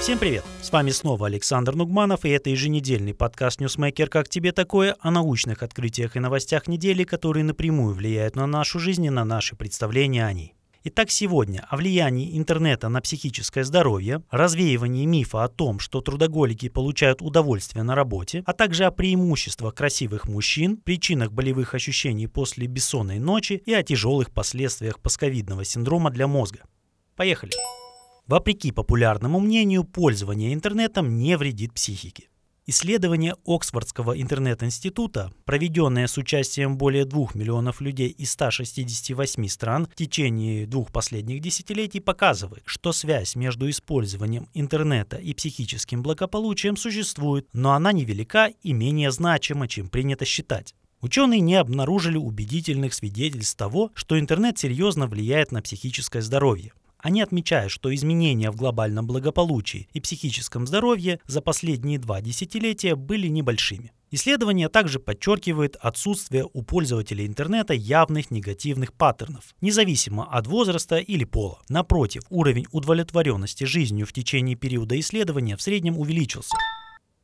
Всем 0.00 0.18
привет! 0.18 0.44
С 0.62 0.72
вами 0.72 0.92
снова 0.92 1.26
Александр 1.26 1.74
Нугманов, 1.74 2.24
и 2.24 2.30
это 2.30 2.48
еженедельный 2.48 3.12
подкаст 3.12 3.60
«Ньюсмейкер. 3.60 4.08
Как 4.08 4.30
тебе 4.30 4.50
такое?» 4.50 4.96
о 5.00 5.10
научных 5.10 5.62
открытиях 5.62 6.16
и 6.16 6.20
новостях 6.20 6.68
недели, 6.68 7.04
которые 7.04 7.44
напрямую 7.44 7.94
влияют 7.94 8.34
на 8.34 8.46
нашу 8.46 8.78
жизнь 8.78 9.04
и 9.04 9.10
на 9.10 9.26
наши 9.26 9.56
представления 9.56 10.24
о 10.24 10.32
ней. 10.32 10.54
Итак, 10.84 11.10
сегодня 11.10 11.66
о 11.68 11.76
влиянии 11.76 12.38
интернета 12.38 12.88
на 12.88 13.02
психическое 13.02 13.62
здоровье, 13.62 14.22
развеивании 14.30 15.04
мифа 15.04 15.44
о 15.44 15.48
том, 15.48 15.78
что 15.78 16.00
трудоголики 16.00 16.70
получают 16.70 17.20
удовольствие 17.20 17.82
на 17.82 17.94
работе, 17.94 18.42
а 18.46 18.54
также 18.54 18.84
о 18.86 18.90
преимуществах 18.90 19.74
красивых 19.74 20.26
мужчин, 20.26 20.78
причинах 20.78 21.30
болевых 21.30 21.74
ощущений 21.74 22.26
после 22.26 22.68
бессонной 22.68 23.18
ночи 23.18 23.62
и 23.66 23.74
о 23.74 23.82
тяжелых 23.82 24.30
последствиях 24.30 24.98
постковидного 24.98 25.66
синдрома 25.66 26.10
для 26.10 26.26
мозга. 26.26 26.60
Поехали! 27.16 27.52
Вопреки 28.30 28.70
популярному 28.70 29.40
мнению, 29.40 29.82
пользование 29.82 30.54
интернетом 30.54 31.18
не 31.18 31.36
вредит 31.36 31.74
психике. 31.74 32.28
Исследование 32.64 33.34
Оксфордского 33.44 34.22
интернет-института, 34.22 35.32
проведенное 35.44 36.06
с 36.06 36.16
участием 36.16 36.78
более 36.78 37.06
2 37.06 37.30
миллионов 37.34 37.80
людей 37.80 38.10
из 38.10 38.30
168 38.30 39.48
стран 39.48 39.88
в 39.90 39.96
течение 39.96 40.68
двух 40.68 40.92
последних 40.92 41.40
десятилетий, 41.40 41.98
показывает, 41.98 42.62
что 42.66 42.92
связь 42.92 43.34
между 43.34 43.68
использованием 43.68 44.48
интернета 44.54 45.16
и 45.16 45.34
психическим 45.34 46.00
благополучием 46.00 46.76
существует, 46.76 47.48
но 47.52 47.72
она 47.72 47.90
невелика 47.90 48.52
и 48.62 48.72
менее 48.72 49.10
значима, 49.10 49.66
чем 49.66 49.88
принято 49.88 50.24
считать. 50.24 50.76
Ученые 51.00 51.40
не 51.40 51.56
обнаружили 51.56 52.16
убедительных 52.16 52.94
свидетельств 52.94 53.56
того, 53.56 53.90
что 53.94 54.20
интернет 54.20 54.56
серьезно 54.56 55.08
влияет 55.08 55.50
на 55.50 55.62
психическое 55.62 56.22
здоровье. 56.22 56.72
Они 57.02 57.22
отмечают, 57.22 57.72
что 57.72 57.94
изменения 57.94 58.50
в 58.50 58.56
глобальном 58.56 59.06
благополучии 59.06 59.88
и 59.92 60.00
психическом 60.00 60.66
здоровье 60.66 61.20
за 61.26 61.40
последние 61.40 61.98
два 61.98 62.20
десятилетия 62.20 62.94
были 62.94 63.28
небольшими. 63.28 63.92
Исследование 64.12 64.68
также 64.68 64.98
подчеркивает 64.98 65.76
отсутствие 65.76 66.44
у 66.52 66.62
пользователей 66.62 67.26
интернета 67.26 67.74
явных 67.74 68.32
негативных 68.32 68.92
паттернов, 68.92 69.54
независимо 69.60 70.24
от 70.24 70.48
возраста 70.48 70.96
или 70.96 71.24
пола. 71.24 71.60
Напротив, 71.68 72.22
уровень 72.28 72.66
удовлетворенности 72.72 73.64
жизнью 73.64 74.06
в 74.06 74.12
течение 74.12 74.56
периода 74.56 74.98
исследования 74.98 75.56
в 75.56 75.62
среднем 75.62 75.96
увеличился. 75.96 76.56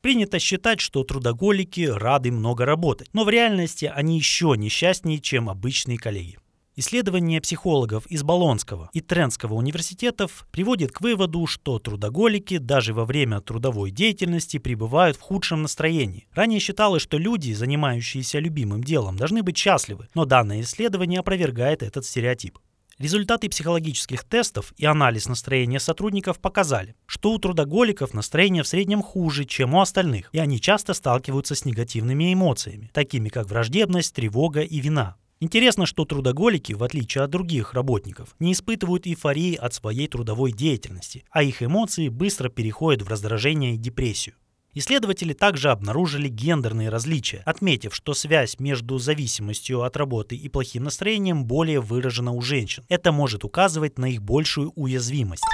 Принято 0.00 0.38
считать, 0.38 0.80
что 0.80 1.04
трудоголики 1.04 1.82
рады 1.82 2.32
много 2.32 2.64
работать, 2.64 3.10
но 3.12 3.24
в 3.24 3.28
реальности 3.28 3.84
они 3.84 4.16
еще 4.16 4.54
несчастнее, 4.56 5.18
чем 5.18 5.50
обычные 5.50 5.98
коллеги. 5.98 6.38
Исследование 6.80 7.42
психологов 7.42 8.06
из 8.06 8.22
Болонского 8.22 8.88
и 8.94 9.02
Трентского 9.02 9.52
университетов 9.52 10.46
приводит 10.50 10.92
к 10.92 11.02
выводу, 11.02 11.46
что 11.46 11.78
трудоголики 11.78 12.56
даже 12.56 12.94
во 12.94 13.04
время 13.04 13.42
трудовой 13.42 13.90
деятельности 13.90 14.56
пребывают 14.56 15.18
в 15.18 15.20
худшем 15.20 15.60
настроении. 15.60 16.26
Ранее 16.32 16.58
считалось, 16.58 17.02
что 17.02 17.18
люди, 17.18 17.52
занимающиеся 17.52 18.38
любимым 18.38 18.82
делом, 18.82 19.16
должны 19.16 19.42
быть 19.42 19.58
счастливы, 19.58 20.08
но 20.14 20.24
данное 20.24 20.62
исследование 20.62 21.20
опровергает 21.20 21.82
этот 21.82 22.06
стереотип. 22.06 22.58
Результаты 22.96 23.50
психологических 23.50 24.24
тестов 24.24 24.72
и 24.78 24.86
анализ 24.86 25.28
настроения 25.28 25.80
сотрудников 25.80 26.38
показали, 26.38 26.96
что 27.04 27.32
у 27.32 27.38
трудоголиков 27.38 28.14
настроение 28.14 28.62
в 28.62 28.68
среднем 28.68 29.02
хуже, 29.02 29.44
чем 29.44 29.74
у 29.74 29.82
остальных, 29.82 30.30
и 30.32 30.38
они 30.38 30.58
часто 30.58 30.94
сталкиваются 30.94 31.54
с 31.54 31.66
негативными 31.66 32.32
эмоциями, 32.32 32.90
такими 32.94 33.28
как 33.28 33.50
враждебность, 33.50 34.14
тревога 34.14 34.62
и 34.62 34.80
вина. 34.80 35.18
Интересно, 35.42 35.86
что 35.86 36.04
трудоголики, 36.04 36.74
в 36.74 36.84
отличие 36.84 37.24
от 37.24 37.30
других 37.30 37.72
работников, 37.72 38.36
не 38.38 38.52
испытывают 38.52 39.06
эйфории 39.06 39.54
от 39.54 39.72
своей 39.72 40.06
трудовой 40.06 40.52
деятельности, 40.52 41.24
а 41.30 41.42
их 41.42 41.62
эмоции 41.62 42.08
быстро 42.08 42.50
переходят 42.50 43.00
в 43.00 43.08
раздражение 43.08 43.74
и 43.74 43.78
депрессию. 43.78 44.34
Исследователи 44.74 45.32
также 45.32 45.70
обнаружили 45.70 46.28
гендерные 46.28 46.90
различия, 46.90 47.42
отметив, 47.46 47.94
что 47.94 48.12
связь 48.12 48.58
между 48.58 48.98
зависимостью 48.98 49.82
от 49.82 49.96
работы 49.96 50.36
и 50.36 50.48
плохим 50.50 50.84
настроением 50.84 51.46
более 51.46 51.80
выражена 51.80 52.32
у 52.32 52.42
женщин. 52.42 52.84
Это 52.90 53.10
может 53.10 53.42
указывать 53.42 53.98
на 53.98 54.10
их 54.10 54.22
большую 54.22 54.72
уязвимость. 54.76 55.44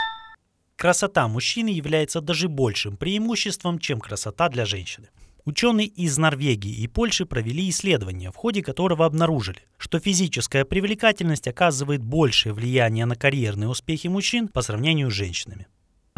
Красота 0.74 1.28
мужчины 1.28 1.68
является 1.68 2.20
даже 2.20 2.48
большим 2.48 2.96
преимуществом, 2.96 3.78
чем 3.78 4.00
красота 4.00 4.48
для 4.48 4.66
женщины. 4.66 5.08
Ученые 5.46 5.86
из 5.86 6.18
Норвегии 6.18 6.74
и 6.74 6.88
Польши 6.88 7.24
провели 7.24 7.70
исследование, 7.70 8.32
в 8.32 8.34
ходе 8.34 8.64
которого 8.64 9.06
обнаружили, 9.06 9.62
что 9.78 10.00
физическая 10.00 10.64
привлекательность 10.64 11.46
оказывает 11.46 12.02
большее 12.02 12.52
влияние 12.52 13.06
на 13.06 13.14
карьерные 13.14 13.68
успехи 13.68 14.08
мужчин 14.08 14.48
по 14.48 14.60
сравнению 14.60 15.08
с 15.08 15.14
женщинами. 15.14 15.68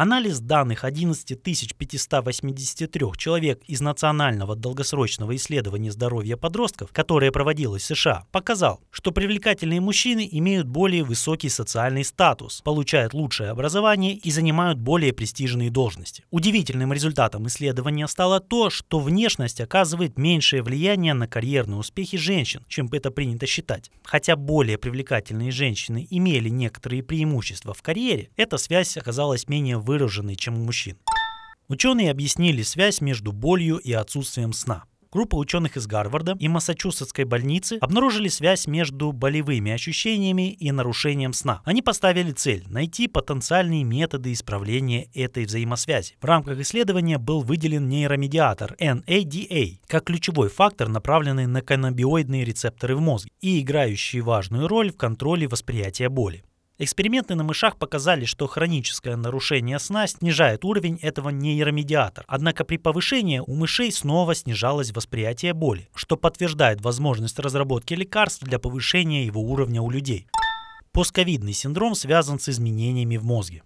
Анализ 0.01 0.39
данных 0.39 0.85
11 0.85 1.43
583 1.43 3.05
человек 3.17 3.61
из 3.67 3.81
Национального 3.81 4.55
долгосрочного 4.55 5.35
исследования 5.35 5.91
здоровья 5.91 6.37
подростков, 6.37 6.93
которое 6.93 7.33
проводилось 7.33 7.81
в 7.81 7.85
США, 7.87 8.25
показал, 8.31 8.79
что 8.91 9.11
привлекательные 9.11 9.81
мужчины 9.81 10.25
имеют 10.31 10.69
более 10.69 11.03
высокий 11.03 11.49
социальный 11.49 12.05
статус, 12.05 12.61
получают 12.61 13.13
лучшее 13.13 13.49
образование 13.49 14.13
и 14.13 14.31
занимают 14.31 14.79
более 14.79 15.11
престижные 15.11 15.69
должности. 15.69 16.23
Удивительным 16.31 16.93
результатом 16.93 17.47
исследования 17.47 18.07
стало 18.07 18.39
то, 18.39 18.69
что 18.69 18.99
внешность 18.99 19.59
оказывает 19.59 20.17
меньшее 20.17 20.63
влияние 20.63 21.13
на 21.13 21.27
карьерные 21.27 21.77
успехи 21.77 22.17
женщин, 22.17 22.63
чем 22.69 22.87
это 22.93 23.11
принято 23.11 23.45
считать. 23.47 23.91
Хотя 24.05 24.37
более 24.37 24.77
привлекательные 24.77 25.51
женщины 25.51 26.07
имели 26.09 26.47
некоторые 26.47 27.03
преимущества 27.03 27.73
в 27.73 27.81
карьере, 27.81 28.29
эта 28.37 28.55
связь 28.55 28.95
оказалась 28.95 29.49
менее 29.49 29.77
выраженный, 29.89 30.35
чем 30.35 30.55
у 30.55 30.63
мужчин. 30.63 30.97
Ученые 31.67 32.11
объяснили 32.11 32.61
связь 32.61 33.01
между 33.01 33.31
болью 33.31 33.77
и 33.77 33.91
отсутствием 33.91 34.53
сна. 34.53 34.83
Группа 35.11 35.35
ученых 35.37 35.75
из 35.75 35.87
Гарварда 35.87 36.35
и 36.39 36.47
Массачусетской 36.47 37.25
больницы 37.25 37.79
обнаружили 37.81 38.27
связь 38.27 38.67
между 38.67 39.11
болевыми 39.11 39.71
ощущениями 39.71 40.51
и 40.51 40.71
нарушением 40.71 41.33
сна. 41.33 41.63
Они 41.65 41.81
поставили 41.81 42.31
цель– 42.31 42.63
найти 42.69 43.07
потенциальные 43.07 43.83
методы 43.83 44.31
исправления 44.31 45.09
этой 45.15 45.45
взаимосвязи. 45.45 46.15
В 46.21 46.25
рамках 46.25 46.59
исследования 46.59 47.17
был 47.17 47.41
выделен 47.41 47.89
нейромедиатор 47.89 48.75
NADA 48.79 49.79
как 49.87 50.03
ключевой 50.03 50.49
фактор, 50.49 50.87
направленный 50.87 51.47
на 51.47 51.63
каннабиоидные 51.63 52.45
рецепторы 52.45 52.95
в 52.95 53.01
мозге 53.01 53.31
и 53.41 53.59
играющий 53.61 54.19
важную 54.19 54.67
роль 54.67 54.91
в 54.91 54.97
контроле 54.97 55.47
восприятия 55.47 56.09
боли. 56.09 56.43
Эксперименты 56.81 57.35
на 57.35 57.43
мышах 57.43 57.75
показали, 57.75 58.23
что 58.23 58.47
хроническое 58.47 59.17
нарушение 59.17 59.79
сна 59.79 60.07
снижает 60.07 60.63
уровень 60.63 60.97
этого 61.01 61.27
нейромедиатора. 61.27 62.23
Однако 62.29 62.63
при 62.63 62.77
повышении 62.77 63.39
у 63.45 63.53
мышей 63.53 63.91
снова 63.91 64.33
снижалось 64.33 64.93
восприятие 64.93 65.53
боли, 65.53 65.89
что 65.93 66.15
подтверждает 66.15 66.79
возможность 66.79 67.37
разработки 67.37 67.95
лекарств 67.95 68.43
для 68.43 68.59
повышения 68.59 69.25
его 69.25 69.41
уровня 69.41 69.81
у 69.81 69.89
людей. 69.89 70.27
Постковидный 70.93 71.51
синдром 71.51 71.95
связан 71.95 72.39
с 72.39 72.47
изменениями 72.47 73.17
в 73.17 73.25
мозге. 73.25 73.61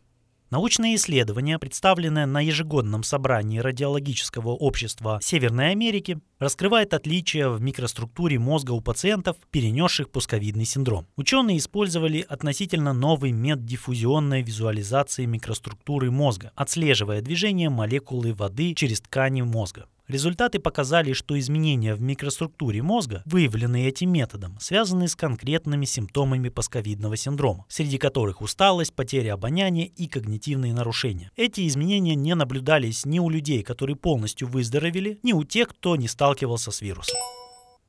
Научное 0.54 0.94
исследование, 0.94 1.58
представленное 1.58 2.28
на 2.28 2.40
ежегодном 2.40 3.02
собрании 3.02 3.58
радиологического 3.58 4.50
общества 4.50 5.18
Северной 5.20 5.72
Америки, 5.72 6.20
раскрывает 6.38 6.94
отличия 6.94 7.50
в 7.50 7.60
микроструктуре 7.60 8.38
мозга 8.38 8.74
у 8.74 8.80
пациентов, 8.80 9.36
перенесших 9.50 10.12
пусковидный 10.12 10.66
синдром. 10.66 11.08
Ученые 11.16 11.58
использовали 11.58 12.24
относительно 12.30 12.94
новый 12.94 13.32
метод 13.32 13.66
диффузионной 13.66 14.44
визуализации 14.44 15.26
микроструктуры 15.26 16.12
мозга, 16.12 16.52
отслеживая 16.54 17.22
движение 17.22 17.72
молекулы 17.72 18.36
воды 18.36 18.76
через 18.76 19.02
ткани 19.02 19.42
мозга. 19.42 19.88
Результаты 20.14 20.60
показали, 20.60 21.14
что 21.14 21.40
изменения 21.40 21.96
в 21.96 22.02
микроструктуре 22.04 22.84
мозга, 22.84 23.24
выявленные 23.26 23.88
этим 23.88 24.12
методом, 24.12 24.56
связаны 24.60 25.08
с 25.08 25.16
конкретными 25.16 25.86
симптомами 25.86 26.50
пасковидного 26.50 27.18
синдрома, 27.18 27.66
среди 27.68 27.98
которых 27.98 28.44
усталость, 28.44 28.94
потеря 28.94 29.34
обоняния 29.34 29.86
и 29.88 30.06
когнитивные 30.06 30.72
нарушения. 30.72 31.32
Эти 31.36 31.68
изменения 31.68 32.14
не 32.14 32.36
наблюдались 32.36 33.06
ни 33.06 33.18
у 33.18 33.28
людей, 33.28 33.64
которые 33.64 33.96
полностью 33.96 34.48
выздоровели, 34.48 35.18
ни 35.24 35.34
у 35.34 35.44
тех, 35.44 35.70
кто 35.70 35.96
не 35.96 36.08
сталкивался 36.08 36.70
с 36.70 36.82
вирусом. 36.82 37.18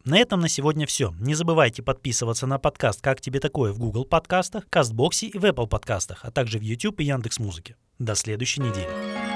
На 0.07 0.17
этом 0.17 0.41
на 0.41 0.49
сегодня 0.49 0.87
все. 0.87 1.15
Не 1.21 1.35
забывайте 1.35 1.83
подписываться 1.83 2.47
на 2.47 2.59
подкаст 2.59 3.03
«Как 3.03 3.21
тебе 3.21 3.39
такое» 3.39 3.75
в 3.75 3.79
Google 3.79 4.07
подкастах, 4.07 4.65
Кастбоксе 4.71 5.27
и 5.27 5.37
в 5.37 5.45
Apple 5.45 5.67
подкастах, 5.67 6.21
а 6.23 6.31
также 6.31 6.59
в 6.59 6.63
YouTube 6.63 7.01
и 7.01 7.05
Яндекс.Музыке. 7.05 7.77
До 7.99 8.15
следующей 8.15 8.63
недели. 8.63 9.34